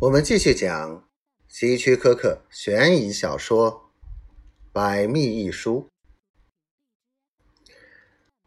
[0.00, 1.08] 我们继续讲
[1.48, 3.72] 希区柯克悬疑小说
[4.72, 5.90] 《百密一疏》。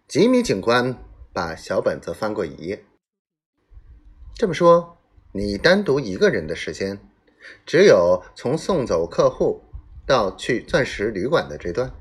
[0.08, 0.98] 吉米警官
[1.34, 2.86] 把小本子翻过一页。
[4.34, 4.98] 这么说，
[5.34, 6.98] 你单独一个人的时间，
[7.66, 9.62] 只有从送走客户
[10.06, 11.92] 到去钻石旅馆的这段？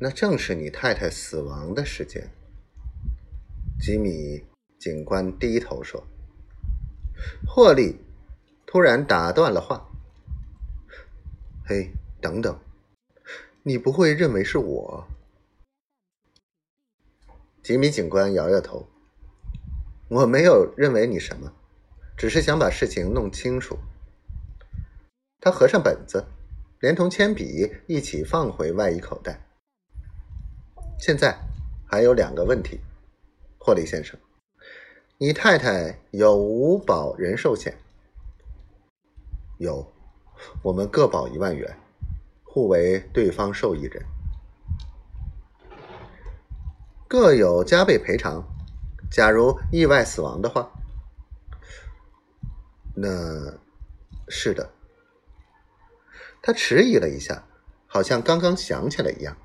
[0.00, 2.30] 那正是你太太死亡的时间。
[3.78, 4.42] 吉米
[4.80, 6.02] 警官低头说。
[7.46, 8.00] 霍利
[8.66, 9.88] 突然打断了话
[11.66, 12.58] ：“嘿，等等，
[13.62, 15.08] 你不会认为是我？”
[17.62, 18.88] 吉米警官摇摇头
[20.08, 21.52] ：“我没有认为你什么，
[22.16, 23.78] 只是想把事情弄清楚。”
[25.40, 26.24] 他合上本子，
[26.80, 29.46] 连同铅笔一起放回外衣口袋。
[30.98, 31.38] 现在
[31.86, 32.80] 还有两个问题，
[33.58, 34.18] 霍利先生。
[35.20, 37.76] 你太太有无保人寿险？
[39.58, 39.92] 有，
[40.62, 41.76] 我们各保一万元，
[42.44, 44.06] 互为对方受益人，
[47.08, 48.44] 各有加倍赔偿。
[49.10, 50.70] 假如意外死亡的话，
[52.94, 53.58] 那
[54.28, 54.70] 是的。
[56.40, 57.44] 他迟疑了一下，
[57.88, 59.36] 好像刚刚想起来一样。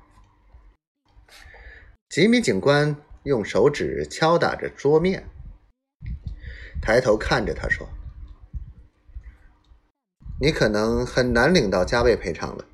[2.08, 2.94] 吉米警官
[3.24, 5.28] 用手指敲打着桌面。
[6.84, 7.88] 抬头看着他说
[10.38, 12.66] ：“你可能很难领到加倍赔偿了。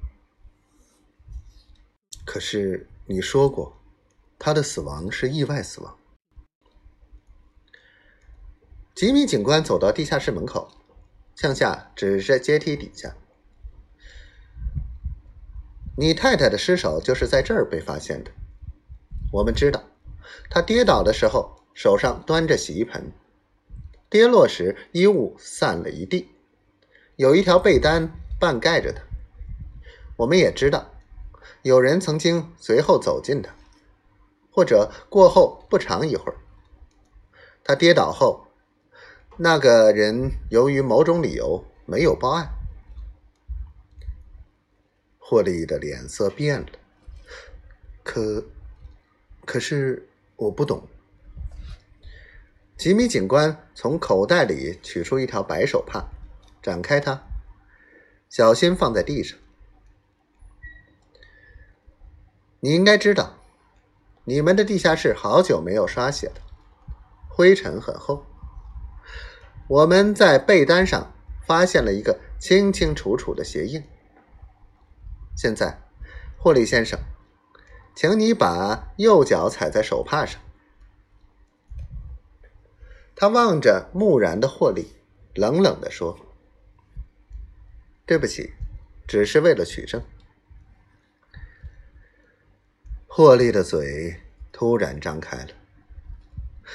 [2.25, 3.81] 可是你说过，
[4.37, 5.97] 他的死亡是意外死亡。”
[8.97, 10.73] 吉米警官走到地下室门口，
[11.37, 13.15] 向下指着阶梯底下
[15.97, 18.33] ：“你太太的尸首就是在这儿被发现的。
[19.33, 19.85] 我们知道，
[20.51, 23.13] 她跌倒的时候手上端着洗衣盆。”
[24.11, 26.29] 跌落时，衣物散了一地，
[27.15, 29.01] 有一条被单半盖着他。
[30.17, 30.91] 我们也知道，
[31.63, 33.55] 有人曾经随后走近他，
[34.51, 36.39] 或者过后不长一会儿，
[37.63, 38.49] 他跌倒后，
[39.37, 42.51] 那个人由于某种理由没有报案。
[45.21, 46.67] 霍利的脸色变了，
[48.03, 48.45] 可，
[49.45, 50.89] 可是我不懂。
[52.81, 56.07] 吉米警官从口袋里取出一条白手帕，
[56.63, 57.21] 展开它，
[58.31, 59.39] 小心放在地上。
[62.61, 63.35] 你应该知道，
[64.25, 66.33] 你们的地下室好久没有刷洗了，
[67.29, 68.25] 灰尘很厚。
[69.69, 71.13] 我们在被单上
[71.47, 73.85] 发现了一个清清楚楚的鞋印。
[75.37, 75.83] 现在，
[76.39, 76.99] 霍利先生，
[77.95, 80.41] 请你把右脚踩在手帕上。
[83.21, 84.95] 他望着木然的霍利，
[85.35, 86.19] 冷冷的说
[88.07, 88.51] ：“对不起，
[89.07, 90.03] 只是为了取证。”
[93.07, 94.19] 霍利的嘴
[94.51, 95.51] 突然张开了，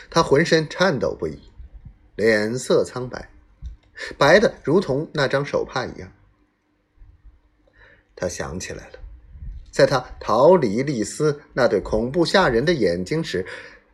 [0.07, 1.39] 他浑身颤抖不已，
[2.15, 3.27] 脸色苍白，
[4.15, 6.11] 白的如同那张手帕一样。
[8.15, 8.99] 他想起来了，
[9.71, 13.43] 在他逃离丽丝那对恐怖吓人的眼睛时，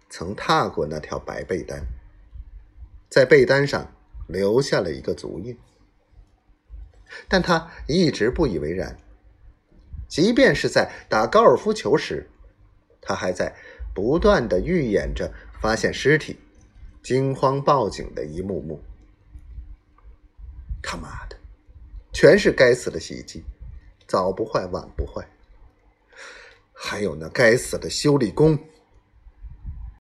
[0.09, 1.81] 曾踏过那条白被单。
[3.11, 3.93] 在被单上
[4.27, 5.57] 留下了一个足印，
[7.27, 8.97] 但他一直不以为然。
[10.07, 12.29] 即便是在打高尔夫球时，
[13.01, 13.53] 他还在
[13.93, 16.39] 不断的预演着发现尸体、
[17.03, 18.81] 惊慌报警的一幕幕。
[20.81, 21.35] 他妈的，
[22.13, 23.43] 全是该死的洗衣机，
[24.07, 25.27] 早不坏晚不坏。
[26.73, 28.57] 还有那该死的修理工。